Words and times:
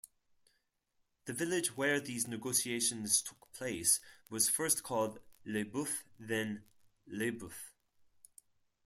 The 1.25 1.33
village 1.33 1.77
where 1.77 1.99
these 1.99 2.27
negotiations 2.27 3.21
took 3.21 3.37
place 3.53 3.99
was 4.31 4.49
first 4.49 4.81
called 4.81 5.19
"Les 5.45 5.63
Boeufs" 5.63 6.05
then 6.19 6.63
"Lesboeufs". 7.07 7.69